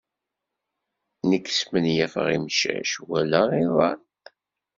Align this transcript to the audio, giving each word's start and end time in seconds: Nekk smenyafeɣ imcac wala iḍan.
Nekk 1.29 1.47
smenyafeɣ 1.59 2.27
imcac 2.37 2.91
wala 3.07 3.41
iḍan. 3.63 4.01